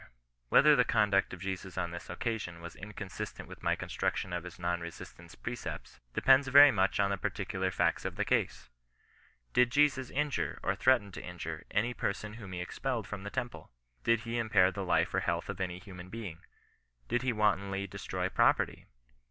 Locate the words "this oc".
1.91-2.21